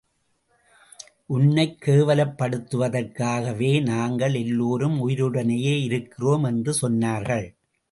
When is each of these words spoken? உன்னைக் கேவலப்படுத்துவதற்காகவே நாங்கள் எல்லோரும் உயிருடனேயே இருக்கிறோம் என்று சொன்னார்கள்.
உன்னைக் 1.25 1.83
கேவலப்படுத்துவதற்காகவே 1.85 3.81
நாங்கள் 3.81 4.33
எல்லோரும் 4.33 5.09
உயிருடனேயே 5.09 5.83
இருக்கிறோம் 5.83 6.43
என்று 6.43 6.75
சொன்னார்கள். 6.81 7.55